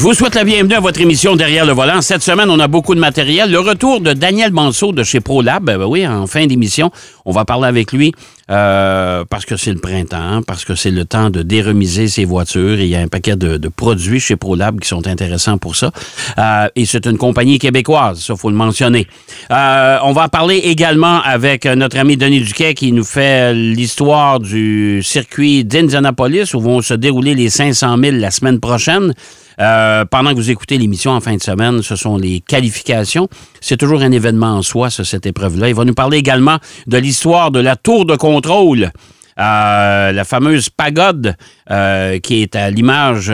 [0.00, 2.00] Je vous souhaite la bienvenue à votre émission Derrière le volant.
[2.00, 3.50] Cette semaine, on a beaucoup de matériel.
[3.50, 5.62] Le retour de Daniel Manceau de chez ProLab.
[5.62, 6.90] Ben oui, en fin d'émission,
[7.26, 8.14] on va parler avec lui
[8.50, 12.80] euh, parce que c'est le printemps, parce que c'est le temps de déremiser ses voitures.
[12.80, 15.90] Il y a un paquet de, produits chez ProLab qui sont intéressants pour ça.
[16.38, 19.06] Euh, et c'est une compagnie québécoise, ça faut le mentionner.
[19.50, 25.02] Euh, on va parler également avec notre ami Denis Duquet qui nous fait l'histoire du
[25.02, 29.12] circuit d'Indianapolis où vont se dérouler les 500 000 la semaine prochaine.
[29.60, 33.28] Euh, pendant que vous écoutez l'émission en fin de semaine, ce sont les qualifications.
[33.60, 35.68] C'est toujours un événement en soi, cette épreuve-là.
[35.68, 38.90] Il va nous parler également de l'histoire de la tour de contrôle.
[39.38, 41.36] Euh, la fameuse pagode
[41.70, 43.32] euh, qui est à l'image,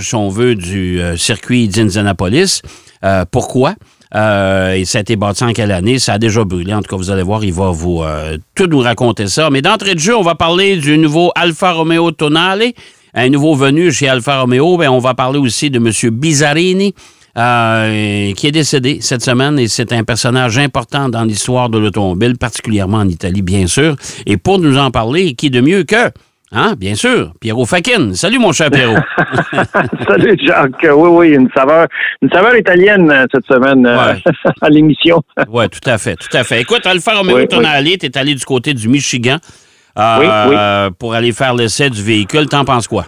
[0.00, 2.62] si on veut, du circuit d'Indianapolis.
[3.30, 3.74] pourquoi?
[4.14, 5.98] et ça a été bâti en quelle année?
[5.98, 6.72] Ça a déjà brûlé.
[6.72, 8.02] En tout cas, vous allez voir, il va vous
[8.54, 9.50] tout nous raconter ça.
[9.50, 12.72] Mais d'entrée de jeu, on va parler du nouveau Alfa Romeo Tonale
[13.14, 16.10] un nouveau venu chez Alfa Romeo, ben, on va parler aussi de M.
[16.14, 16.94] Bizzarini.
[17.36, 22.36] Euh, qui est décédé cette semaine et c'est un personnage important dans l'histoire de l'automobile,
[22.36, 23.94] particulièrement en Italie, bien sûr.
[24.26, 26.10] Et pour nous en parler, qui de mieux que,
[26.50, 28.12] hein, bien sûr, Pierrot Fakin.
[28.14, 28.96] Salut, mon cher Pierrot.
[30.08, 30.82] Salut, Jacques.
[30.82, 31.86] Oui, oui, une saveur,
[32.22, 34.14] une saveur italienne euh, cette semaine euh,
[34.60, 35.22] à l'émission.
[35.48, 36.62] oui, tout à fait, tout à fait.
[36.62, 39.36] Écoute, Alfa Romeo, oui, t'en allé, t'es allé du côté du Michigan
[39.98, 42.46] euh, pour aller faire l'essai du véhicule.
[42.46, 43.06] T'en penses quoi?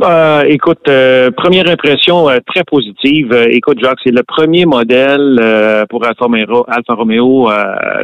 [0.00, 3.32] Euh, écoute, euh, première impression très positive.
[3.50, 7.50] écoute, Jacques, c'est le premier modèle pour Alfa Romeo, Alfa Romeo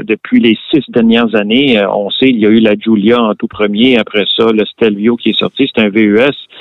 [0.03, 1.81] depuis les six dernières années.
[1.87, 3.99] on sait, il y a eu la Giulia en tout premier.
[3.99, 6.19] Après ça, le Stelvio qui est sorti, c'est un VUS.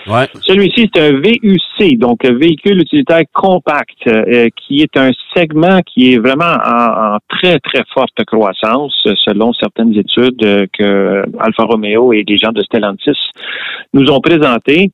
[0.08, 0.28] Ouais.
[0.42, 4.10] Celui-ci, c'est un VUC, donc un véhicule utilitaire compact,
[4.56, 10.70] qui est un segment qui est vraiment en, très, très forte croissance, selon certaines études
[10.78, 13.18] que Alfa Romeo et les gens de Stellantis
[13.94, 14.92] nous ont présentées.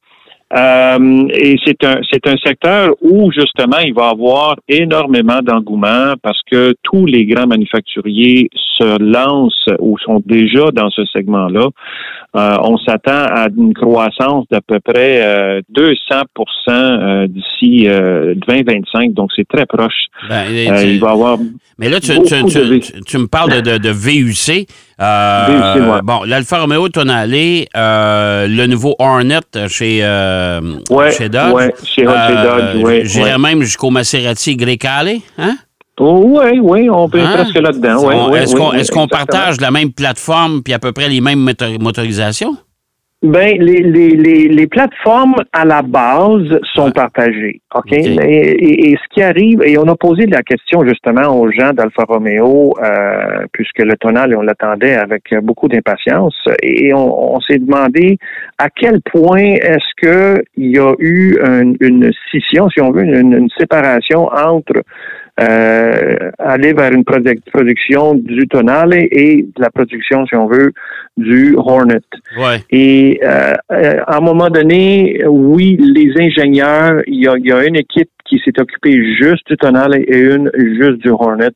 [0.55, 6.13] Euh, et c'est un c'est un secteur où justement il va y avoir énormément d'engouement
[6.21, 11.69] parce que tous les grands manufacturiers se lancent ou sont déjà dans ce segment-là.
[12.35, 16.23] Euh, on s'attend à une croissance d'à peu près 200%
[16.69, 20.05] euh, d'ici 2025, donc c'est très proche.
[20.29, 21.37] Ben, il va avoir.
[21.79, 24.67] Mais là, tu, me parles de, de VUC.
[25.01, 27.33] Euh, bon, l'Alfa Romeo Tonale,
[27.75, 30.61] euh, le nouveau Hornet chez, euh,
[31.11, 31.53] chez Dodge.
[31.53, 35.55] Ouais, chez, Dodge, J'irais même jusqu'au Maserati Grecale, hein?
[35.99, 37.31] oui, oui, on peut hein?
[37.33, 38.33] presque là-dedans.
[38.33, 41.47] est-ce qu'on partage la même plateforme puis à peu près les mêmes
[41.79, 42.55] motorisations?
[43.23, 47.93] Ben, les, les, les, plateformes à la base sont partagées, ok?
[47.93, 52.73] Et, ce qui arrive, et on a posé la question justement aux gens d'Alfa Romeo,
[52.83, 58.17] euh, puisque le tonal, on l'attendait avec beaucoup d'impatience, et on, s'est demandé
[58.57, 61.37] à quel point est-ce que il y a eu
[61.79, 64.83] une scission, si on veut, une séparation entre
[65.37, 70.71] aller vers une production du Tonale et de la production, si on veut,
[71.17, 72.01] du Hornet.
[72.69, 77.65] Et euh, euh, à un moment donné, oui, les ingénieurs, il y a, y a,
[77.65, 81.51] une équipe qui s'est occupée juste du Tonale et une juste du Hornet.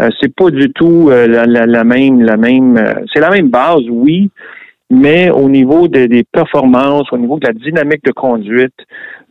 [0.00, 2.82] Euh, c'est pas du tout la, la, la, même, la même.
[3.12, 4.30] c'est la même base, oui,
[4.94, 8.74] mais au niveau des performances, au niveau de la dynamique de conduite,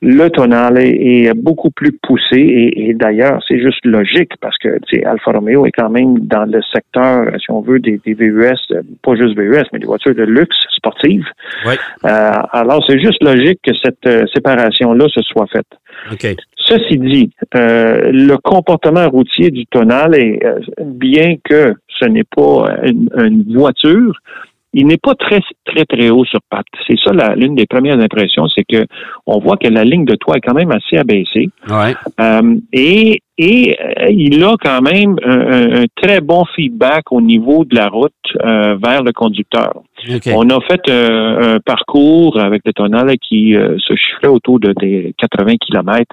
[0.04, 5.66] le tonal est, beaucoup plus poussé et, d'ailleurs, c'est juste logique parce que Alfa Romeo
[5.66, 8.58] est quand même dans le secteur, si on veut, des, VUS,
[9.02, 11.26] pas juste VUS, mais des voitures de luxe sportives.
[11.66, 15.68] Euh, alors, c'est juste logique que cette euh, séparation-là se soit faite.
[16.58, 20.40] Ceci dit, euh, le comportement routier du tonal est,
[20.82, 24.20] bien que ce n'est pas une voiture,
[24.74, 25.40] il n'est pas très,
[25.74, 26.66] très, très haut sur patte.
[26.88, 28.86] C'est ça l'une des premières impressions, c'est que
[29.26, 31.50] on voit que la ligne de toit est quand même assez abaissée.
[31.70, 31.96] Ouais.
[32.20, 37.76] Euh, et et euh, il a quand même un, très bon feedback au niveau de
[37.76, 38.14] la route
[38.46, 39.82] euh, vers le conducteur.
[40.36, 45.54] On a fait un parcours avec le tonal qui se chiffrait autour de des 80
[45.66, 46.06] km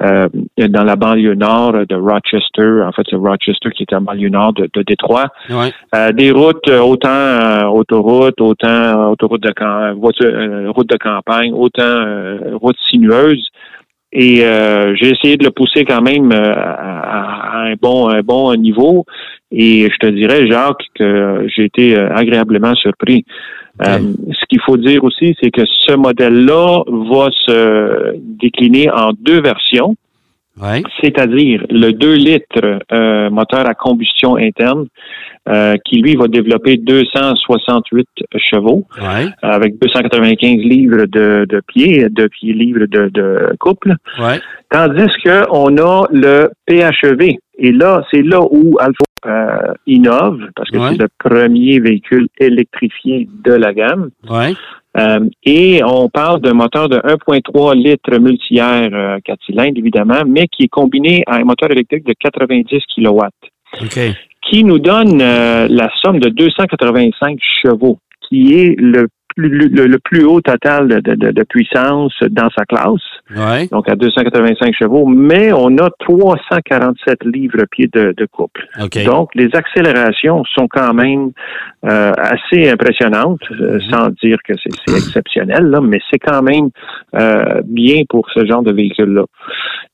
[0.00, 2.84] dans la banlieue nord de Rochester.
[2.86, 5.26] En fait, c'est Rochester qui est en banlieue nord de, de Détroit.
[6.12, 9.52] des routes autant autoroute, autant autoroute de
[9.94, 12.04] voiture, route de campagne, autant
[12.60, 13.50] routes sinueuses.
[14.14, 18.54] Et euh, j'ai essayé de le pousser quand même euh, à, un bon un bon
[18.54, 19.04] niveau.
[19.50, 23.24] Et je te dirais, Jacques, que j'ai été euh, agréablement surpris.
[23.80, 29.96] ce qu'il faut dire aussi, c'est que ce modèle-là va se décliner en deux versions.
[31.02, 34.86] C'est-à-dire le 2 litres euh, moteur à combustion interne,
[35.48, 38.06] euh, qui lui va développer 268
[38.36, 38.86] chevaux
[39.42, 43.94] avec 295 livres de, de pieds, de pieds livres de, de couple.
[44.70, 47.36] Tandis qu'on a le PHEV.
[47.58, 53.28] Et là, c'est là où Alfa euh, innove, parce que c'est le premier véhicule électrifié
[53.44, 54.10] de la gamme.
[54.96, 60.46] Euh, et on parle d'un moteur de 1,3 litres multi-air 4 euh, cylindres, évidemment, mais
[60.46, 63.20] qui est combiné à un moteur électrique de 90 kW.
[64.48, 67.98] Qui nous donne euh, la somme de 285 chevaux,
[68.28, 73.68] qui est le le, plus haut total de, puissance dans sa classe.
[73.70, 78.66] Donc à 285 chevaux, mais on a 347 livres-pieds de, couple.
[79.04, 81.32] Donc les accélérations sont quand même
[81.84, 83.80] euh, assez impressionnantes, euh, mhm.
[83.90, 86.70] sans dire que c'est exceptionnel, là, mais c'est quand même
[87.14, 89.24] euh, bien pour ce genre de véhicule-là.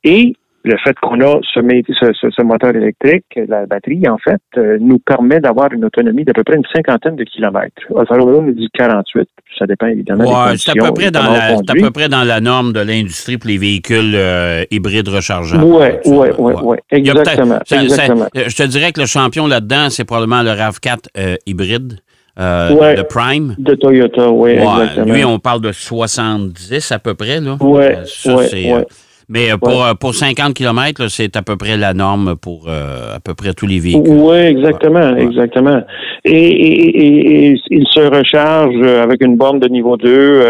[0.04, 4.98] Et le fait qu'on a ce, ce, moteur électrique, la batterie, en fait, euh, nous
[4.98, 7.82] permet d'avoir une autonomie d'à peu près une cinquantaine de kilomètres.
[7.96, 9.28] Alfa nous dit 48.
[9.58, 12.40] Ça dépend évidemment des C'est à, peu près dans la, à peu près dans la
[12.40, 15.64] norme de l'industrie pour les véhicules euh, hybrides rechargeables.
[15.64, 16.76] Oui, oui, oui, oui.
[16.90, 17.58] Exactement.
[17.66, 22.00] je te dirais que le champion là-dedans, c'est probablement le RAV4 hybride.
[22.38, 23.54] Euh, de Prime.
[23.58, 25.12] De Toyota, oui, exactement.
[25.12, 27.40] Lui, on parle de 70 à peu près.
[27.40, 27.58] Là.
[27.60, 27.82] Oui,
[28.26, 28.86] ouais,
[29.30, 33.14] mais euh, pour, euh, pour 50 km, c'est à peu près la norme pour euh,
[33.16, 34.12] à peu près tous les véhicules.
[34.12, 35.82] Oui, exactement, exactement.
[36.24, 40.42] Et, il se recharge avec une borne de niveau 2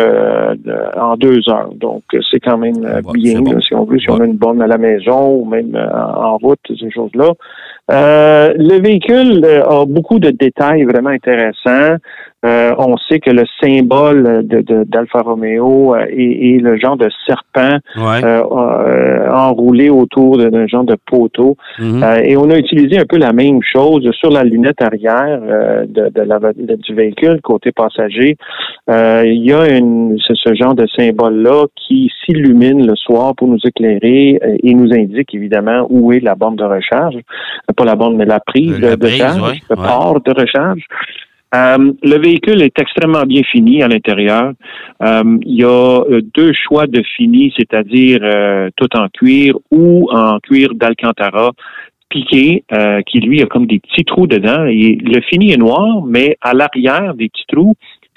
[0.96, 1.70] en deux heures.
[1.76, 4.78] Donc, c'est quand même bien, si on veut, si on a une borne à la
[4.78, 7.34] maison ou même en route, ces choses-là.
[7.88, 11.98] le véhicule a beaucoup de détails vraiment intéressants.
[12.46, 17.76] Euh, on sait que le symbole de, d'Alfa Romeo euh, est, le genre de serpent
[17.98, 21.56] euh, enroulé autour d'un genre de poteau.
[21.78, 22.02] Mhm.
[22.24, 25.40] et on a utilisé un peu la même chose sur la lunette arrière
[25.86, 28.36] de, la, du véhicule côté passager.
[28.88, 34.40] Il y a une, ce, genre de symbole-là qui s'illumine le soir pour nous éclairer
[34.62, 37.16] et nous indique évidemment où est la borne de recharge.
[37.76, 40.86] Pas la borne, mais la prise de, recharge, le port de recharge.
[41.52, 44.52] Euh, le véhicule est extrêmement bien fini à l'intérieur.
[45.02, 48.20] Euh, il y a euh, deux choix de fini, c'est-à-dire
[48.76, 51.52] tout en cuir ou en cuir d'Alcantara
[52.08, 52.64] piqué,
[53.06, 54.64] qui lui a comme des petits trous dedans.
[54.66, 57.76] Et le fini est noir, mais à l'arrière des petits trous,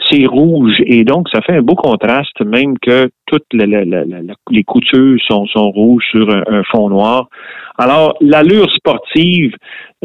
[0.10, 0.76] c'est rouge.
[0.86, 6.06] Et donc, ça fait un beau contraste, même que toutes les, coutures sont, sont rouges
[6.12, 7.30] sur un fond noir.
[7.78, 9.54] Alors, l'allure sportive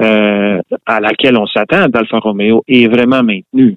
[0.00, 3.76] euh, à laquelle on s'attend d'Alfa Romeo est vraiment maintenue.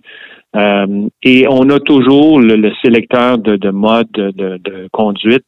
[0.55, 5.45] Euh, et on a toujours le, sélecteur de, mode de, conduite,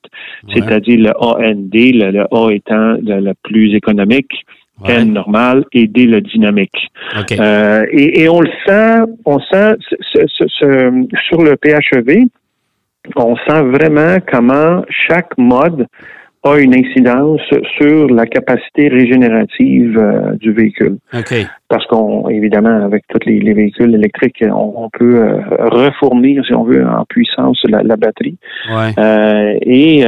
[0.53, 4.31] c'est-à-dire le AND, le, A étant le, plus économique,
[4.85, 6.89] N normal et D le dynamique.
[7.31, 9.75] Euh, et, on le sent, on sent
[11.27, 12.25] sur le PHEV,
[13.15, 15.87] on sent vraiment comment chaque mode
[16.43, 17.41] a une incidence
[17.77, 20.97] sur la capacité régénérative euh, du véhicule.
[21.69, 26.85] Parce qu'on, évidemment, avec tous les, véhicules électriques, on, peut euh, reformir, si on veut,
[26.85, 28.37] en puissance la, la batterie.
[28.69, 30.03] Euh, et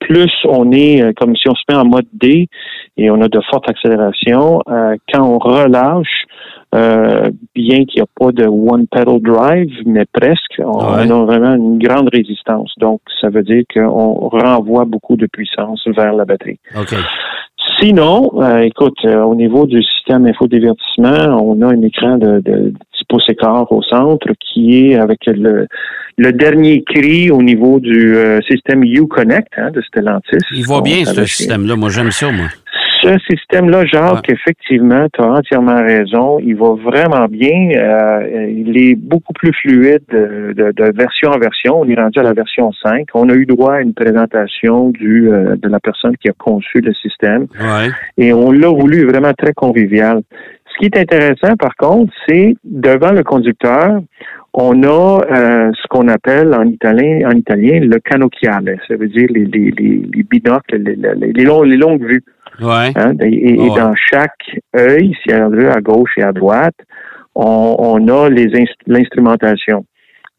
[0.00, 2.48] plus on est, comme si on se met en mode D
[2.96, 6.26] et on a de fortes accélérations, quand on relâche,
[6.72, 11.54] euh, bien qu'il n'y a pas de one pedal drive, mais presque, on, a vraiment
[11.54, 12.72] une grande résistance.
[12.78, 16.60] Donc, ça veut dire qu'on renvoie beaucoup de puissance vers la batterie.
[17.80, 22.72] Sinon, euh, écoute, euh, au niveau du système infodivertissement, on a un écran de, de
[23.08, 23.28] pouces
[23.70, 25.66] au centre qui est avec le,
[26.16, 28.14] le dernier cri au niveau du
[28.48, 30.38] système Uconnect hein, de Stellantis.
[30.52, 31.74] Il va bien, ce système-là.
[31.74, 32.46] Moi, j'aime ça, moi
[33.02, 36.38] ce système-là, Jacques, effectivement, tu as entièrement raison.
[36.38, 37.70] Il va vraiment bien.
[37.74, 41.80] Euh, il est beaucoup plus fluide de, version en version.
[41.80, 43.08] On est rendu à la version 5.
[43.14, 46.80] On a eu droit à une présentation du euh, de la personne qui a conçu
[46.80, 47.46] le système.
[48.18, 50.22] Et on l'a voulu vraiment très convivial.
[50.72, 54.00] Ce qui est intéressant, par contre, c'est devant le conducteur,
[54.52, 58.78] on a euh, ce qu'on appelle en italien, en italien le canocchiale.
[58.88, 62.24] Ça veut dire les, les, les, binocles, les, les, longues vues.
[62.60, 62.92] Ouais.
[62.96, 66.74] Hein, et, dans chaque œil, si on veut, à gauche et à droite,
[67.34, 68.28] on, on a
[68.86, 69.84] l'instrumentation.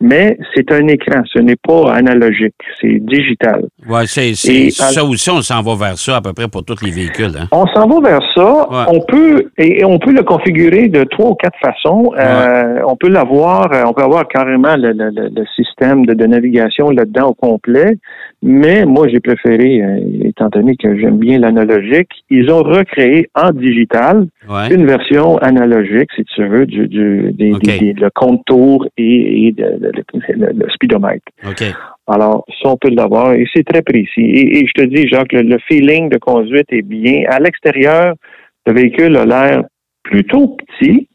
[0.01, 3.65] mais c'est un écran, ce n'est pas analogique, c'est digital.
[3.87, 6.81] Oui, c'est, c'est ça aussi, on s'en va vers ça à peu près pour tous
[6.83, 7.31] les véhicules.
[7.39, 7.47] Hein?
[7.51, 8.67] On s'en va vers ça.
[8.89, 12.11] On peut et on peut le configurer de trois ou quatre façons.
[12.17, 16.25] Euh, on peut l'avoir, euh, on peut avoir carrément le, le, le système de, de
[16.25, 17.97] navigation là-dedans au complet.
[18.43, 23.51] Mais moi, j'ai préféré, euh, étant donné que j'aime bien l'analogique, ils ont recréé en
[23.51, 24.27] digital
[24.71, 27.51] une version analogique, si tu veux, du, du des,
[27.93, 31.25] le contour et, le, speedomètre.
[32.07, 34.09] Alors, ça, on peut l'avoir et c'est très précis.
[34.17, 37.23] Et, je te dis, Jacques, le, feeling de conduite est bien.
[37.29, 38.15] À l'extérieur,
[38.65, 39.63] le véhicule a l'air
[40.03, 41.07] plutôt petit,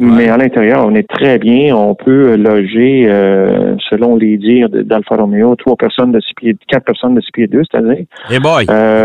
[0.00, 1.76] mais à l'intérieur, on est très bien.
[1.76, 6.84] On peut loger, euh, selon les dires d'Alfa Romeo, trois personnes de six pieds, quatre
[6.84, 8.04] personnes de six pieds deux, c'est-à-dire.
[8.30, 8.66] Hey boy.
[8.70, 9.04] Euh,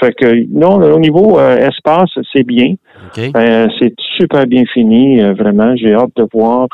[0.00, 2.74] Fait que non, au niveau euh, espace, c'est bien.
[3.18, 5.76] Euh, c'est super bien fini, vraiment.
[5.76, 6.68] J'ai hâte de voir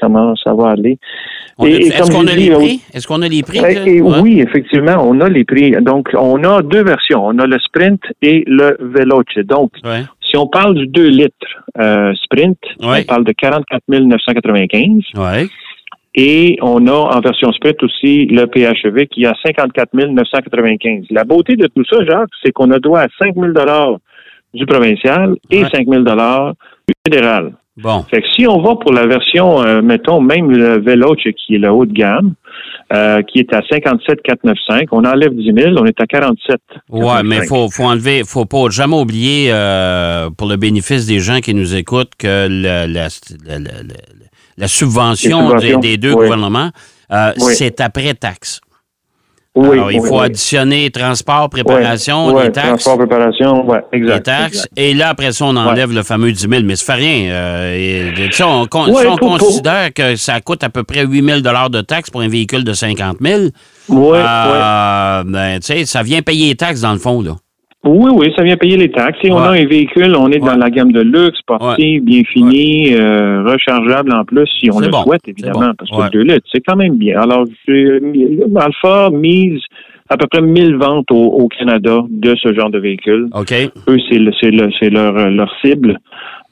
[0.00, 0.98] comment ça va aller.
[1.60, 2.82] Est-ce qu'on a, les prix?
[2.94, 4.00] Est-ce qu'on a les prix?
[4.00, 5.72] Oui, effectivement, on a les prix.
[5.80, 7.26] Donc, on a deux versions.
[7.26, 9.44] On a le Sprint et le Veloce.
[9.44, 9.70] Donc,
[10.28, 11.32] si on parle du 2 litres
[11.78, 15.02] euh, Sprint, on parle de 44 995.
[15.16, 15.46] Ouais.
[16.14, 21.06] Et on a en version Sprint aussi le PHEV qui a 54 995.
[21.10, 23.52] La beauté de tout ça, Jacques, c'est qu'on a droit à 5 000
[24.54, 27.52] du provincial et 5 000 du fédéral.
[27.76, 28.02] Bon.
[28.10, 31.58] Fait que si on va pour la version, euh, mettons, même le Veloce qui est
[31.58, 32.34] le haut de gamme,
[32.92, 36.56] euh, qui est à 57 495, on enlève 10 000, on est à 47.
[36.88, 41.40] Ouais, mais faut faut enlever, faut pas jamais oublier euh, pour le bénéfice des gens
[41.40, 46.70] qui nous écoutent que la, la, subvention des, deux gouvernements,
[47.36, 48.60] c'est après taxe.
[49.56, 52.84] Alors, il faut additionner transport, préparation, les taxes.
[52.84, 54.14] Transport, préparation, oui, exact.
[54.14, 54.68] Les taxes.
[54.76, 57.30] Et là, après ça, on enlève le fameux 10 000, mais ça fait rien.
[57.32, 62.28] Euh, on, considère que ça coûte à peu près 8 000 de taxes pour un
[62.28, 63.42] véhicule de 50 000,
[63.88, 67.36] oui, euh, ben, ça vient payer les taxes dans le fond, là.
[67.84, 69.18] Oui, oui, ça vient payer les taxes.
[69.22, 72.94] Et on a un véhicule, on est dans la gamme de luxe, sportif, bien fini,
[72.94, 76.62] euh, rechargeable en plus, si on le souhaite, évidemment, parce que le 2 litres, c'est
[76.66, 77.20] quand même bien.
[77.20, 77.44] Alors,
[78.56, 79.60] Alpha mise
[80.10, 83.28] à peu près 1000 ventes au, Canada de ce genre de véhicule.
[83.32, 83.52] OK.
[83.88, 85.98] Eux, c'est leur, leur cible.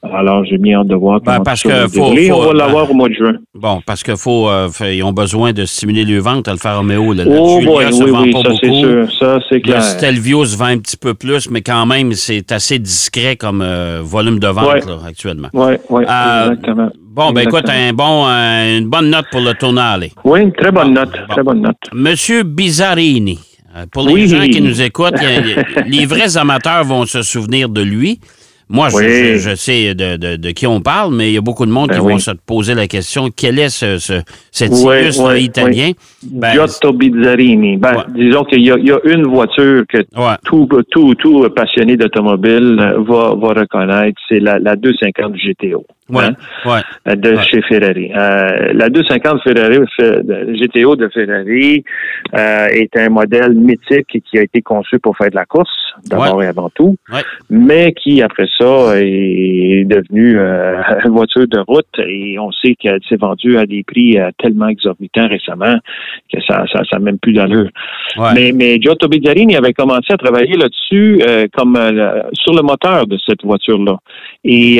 [0.03, 3.09] Alors, j'ai bien hâte de voir ben, parce que faut, On va l'avoir au mois
[3.09, 3.33] de juin.
[3.55, 6.47] Bon, parce que faut, euh, ils ont besoin de stimuler les ventes.
[6.47, 8.75] Alfa Romeo, le, oh, se vend pas ça, beaucoup.
[8.75, 9.11] Sûr.
[9.19, 9.77] Ça, c'est clair.
[9.77, 13.63] Le Stelvio se vend un petit peu plus, mais quand même, c'est assez discret comme
[13.63, 15.49] euh, volume de vente là, actuellement.
[15.53, 16.89] Oui, oui, euh, exactement.
[17.01, 20.05] Bon, ben écoute, un bon, une bonne note pour le tournal.
[20.23, 21.17] Oui, une très bonne note.
[21.29, 21.77] Très bonne note.
[21.91, 23.39] Monsieur Bizzarini,
[23.91, 25.15] pour les gens qui nous écoutent,
[25.87, 28.19] les vrais amateurs vont se souvenir de lui.
[28.69, 31.95] Moi, je, sais de, qui on parle, mais il y a beaucoup de monde ben
[31.95, 34.21] qui vont se poser la question quel est ce, ce
[34.51, 35.91] cet illustre italien?
[36.23, 37.77] Ben, Giotto Bizzarini.
[37.77, 39.99] Ben, Disons qu'il y, a une voiture que
[40.43, 42.75] tout, tout, tout passionné d'automobile
[43.07, 45.85] va, va reconnaître, c'est la, la 250 GTO.
[46.13, 46.33] Hein,
[47.05, 48.11] de chez Ferrari.
[48.15, 51.83] Euh, la 250 Ferrari, GTO de Ferrari
[52.33, 55.69] euh, est un modèle mythique qui a été conçu pour faire de la course,
[56.05, 56.95] d'abord et avant tout,
[57.49, 61.85] mais qui, après ça, est devenu euh, une voiture de route.
[61.99, 65.77] Et on sait qu'elle s'est vendue à des prix tellement exorbitants récemment
[66.31, 67.69] que ça ça, ça même plus d'allure.
[68.33, 71.21] Mais, mais Giotto Bizzarini avait commencé à travailler là-dessus
[71.53, 71.75] comme
[72.33, 73.97] sur le moteur de cette voiture-là.
[74.43, 74.79] Et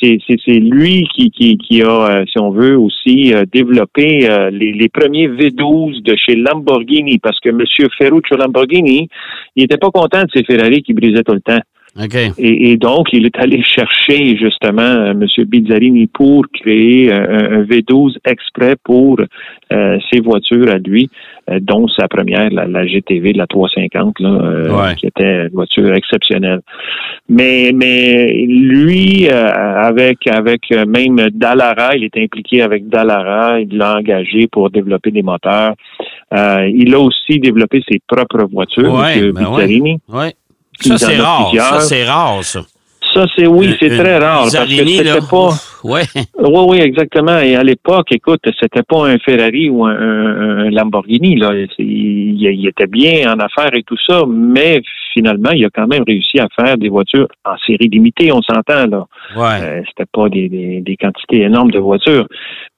[0.00, 5.28] c'est lui qui, qui, a, euh, si on veut, aussi euh, développé euh, les, premiers
[5.28, 7.62] V12 de chez Lamborghini, parce que M.
[7.98, 9.08] Ferruccio Lamborghini,
[9.56, 11.60] il n'était pas content de ces Ferrari qui brisaient tout le temps.
[12.38, 15.26] Et, donc, il est allé chercher justement euh, M.
[15.46, 19.18] Bizzarini pour créer un, V12 exprès pour
[19.72, 21.10] euh, ses voitures à lui,
[21.50, 26.60] euh, dont sa première, la, GTV, la 350, là, qui était une voiture exceptionnelle.
[27.28, 34.46] Mais, mais lui, avec, avec même Dallara, il est impliqué avec Dallara, il l'a engagé
[34.46, 35.74] pour développer des moteurs.
[36.32, 39.32] il a aussi développé ses propres voitures, M.
[39.32, 39.98] Ben Bizzarini.
[40.80, 41.52] Ça, c'est rare.
[41.56, 42.60] Ça, c'est rare, ça.
[43.14, 45.50] Ça, c'est oui, c'est très rare parce que c'était pas.
[45.82, 46.02] Ouais.
[46.38, 47.38] Oui, oui, exactement.
[47.38, 51.52] Et à l'époque, écoute, c'était pas un Ferrari ou un, Lamborghini là.
[51.78, 54.80] Il, il, était bien en affaires et tout ça, mais
[55.12, 58.86] finalement, il a quand même réussi à faire des voitures en série limitée, on s'entend
[58.86, 59.06] là.
[59.36, 59.62] Ouais.
[59.62, 62.26] Euh, C'était pas des, des, des quantités énormes de voitures,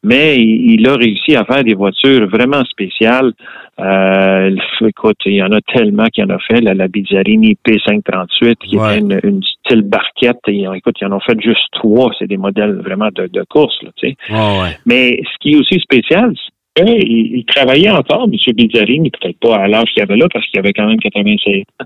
[0.03, 3.33] mais il, il a réussi à faire des voitures vraiment spéciales.
[3.81, 4.55] Euh,
[4.87, 6.61] écoute, il y en a tellement qu'il en a fait.
[6.61, 8.97] La, la Bizzarini P538, qui Ouais.
[8.97, 10.39] est une, une style barquette.
[10.49, 12.11] Et, écoute, ils en ont fait juste trois.
[12.19, 14.17] C'est des modèles vraiment de, de course, là, tu sais.
[14.31, 14.77] Ouais, ouais.
[14.87, 16.33] Mais ce qui est aussi spécial,
[16.75, 18.55] qu'il il travaillait encore, M.
[18.55, 21.85] Bizzarini, peut-être pas à l'âge qu'il avait là, parce qu'il avait quand même 86 ans.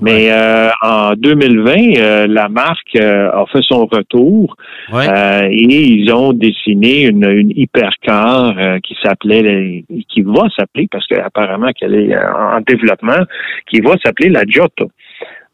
[0.00, 4.56] Mais euh, en 2020, euh, la marque euh, a fait son retour
[4.92, 5.06] Ouais.
[5.08, 11.06] euh, et ils ont dessiné une, une hypercar euh, qui s'appelait, qui va s'appeler, parce
[11.06, 13.24] qu'apparemment qu'elle est euh, en développement,
[13.70, 14.90] qui va s'appeler la Giotto.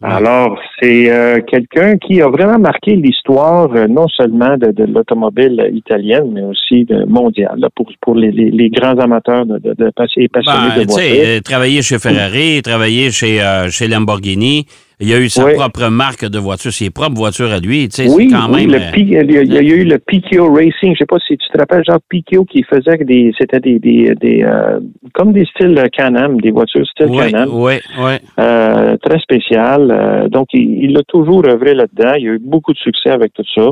[0.06, 5.70] Alors, c'est euh, quelqu'un qui a vraiment marqué l'histoire euh, non seulement de, de l'automobile
[5.72, 9.72] italienne, mais aussi de, mondiale, là, pour, pour les, les, les grands amateurs de, de,
[9.72, 11.24] de passionnés Ben, de voitures.
[11.26, 14.66] euh, travailler chez Ferrari, travailler chez, euh, chez Lamborghini.
[15.00, 17.88] Il a eu sa propre marque de voiture, ses propres voitures à lui.
[17.88, 18.72] Tu sais, Oui, quand oui, même.
[18.80, 20.92] le P- il, y a, il y a eu le PKO Racing.
[20.94, 24.14] Je sais pas si tu te rappelles, Jacques Piquot, qui faisait des, c'était des, des,
[24.14, 24.78] des euh,
[25.12, 28.12] comme des styles Can-Am, des voitures style Can-Am, oui, oui.
[28.38, 29.90] euh, très spéciales.
[29.90, 32.14] Euh, donc, il, il a toujours œuvré là-dedans.
[32.18, 33.70] Il a eu beaucoup de succès avec tout ça.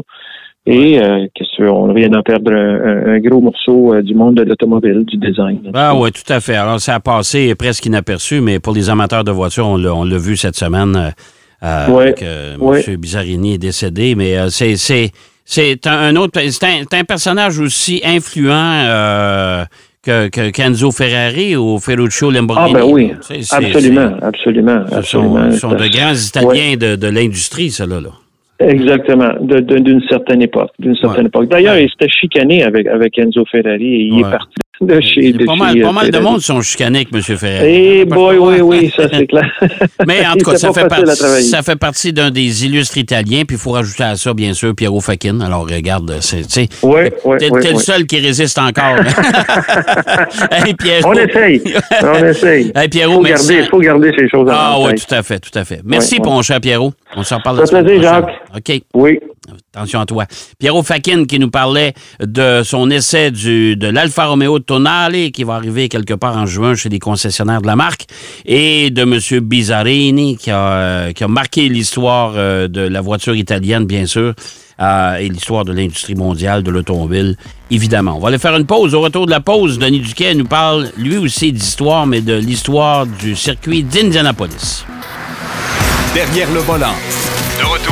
[0.64, 4.36] Et euh, qu'est-ce que on vient d'en perdre un, un gros morceau euh, du monde
[4.36, 5.58] de l'automobile, du design.
[5.74, 6.54] Ah oui, tout à fait.
[6.54, 10.36] Alors, ça a passé presque inaperçu, mais pour les amateurs de voitures, on l'a, vu
[10.36, 11.12] cette semaine.
[11.64, 12.14] euh, Ouais,
[12.60, 12.84] ouais.
[12.88, 12.96] M.
[12.96, 15.10] Bizzarini est décédé, mais euh, c'est, c'est,
[15.44, 16.38] c'est un, autre.
[16.50, 18.52] C'est un, personnage aussi influent
[18.86, 19.64] euh,
[20.04, 22.74] que, que Kenzo Ferrari ou Ferruccio Ah Lamborghini.
[22.74, 23.12] ben oui,
[23.50, 25.50] absolument, absolument, c'est- Ce sont, absolument.
[25.50, 28.00] ce sont de grands Italiens de, de l'industrie, ceux-là.
[28.00, 28.10] Là.
[28.68, 31.28] Exactement, d'une certaine époque, d'une certaine Ouais.
[31.28, 31.48] époque.
[31.48, 31.84] D'ailleurs, Ouais.
[31.84, 34.20] il s'était chicané avec avec Enzo Ferrari et il Ouais.
[34.20, 34.54] est parti
[34.86, 37.22] de chez C'est de pas, mal, chez, pas euh, mal de monde sont chicanés M.
[37.22, 37.66] Ferrari.
[37.66, 39.50] Eh boy, oui, oui, ça c'est clair.
[40.06, 43.44] Mais en tout cas, ça fait, partie, ça fait partie d'un des illustres Italiens.
[43.46, 45.40] Puis il faut rajouter à ça, bien sûr, Piero Fachin.
[45.40, 48.96] Alors, regarde, c'est, tu sais, Ouais, ouais, t'es, le seul qui résiste encore.
[50.50, 50.74] hey.
[51.04, 51.62] On essaye,
[52.02, 52.72] on essaye.
[52.74, 53.54] Hey, Pierrot, faut merci.
[53.54, 55.80] garder, faut garder ces choses en Ah oui, tout à fait, tout à fait.
[55.84, 56.92] Merci, mon cher Pierrot.
[57.16, 58.24] On s'en reparle Ça la semaine prochaine.
[58.56, 58.82] OK.
[58.94, 59.20] Oui,
[59.74, 60.26] Attention à toi.
[60.58, 65.54] Pierrot Fakin qui nous parlait de son essai du, de l'Alfa Romeo Tonale qui va
[65.54, 68.04] arriver quelque part en juin chez les concessionnaires de la marque
[68.44, 69.40] et de M.
[69.40, 74.34] Bizzarini qui a, euh, qui a marqué l'histoire euh, de la voiture italienne, bien sûr,
[74.78, 77.38] euh, et l'histoire de l'industrie mondiale de l'automobile,
[77.70, 78.16] évidemment.
[78.16, 78.94] On va aller faire une pause.
[78.94, 83.06] Au retour de la pause, Denis Duquet nous parle lui aussi d'histoire, mais de l'histoire
[83.06, 84.84] du circuit d'Indianapolis.
[86.12, 86.94] Derrière le volant.
[87.58, 87.91] De retour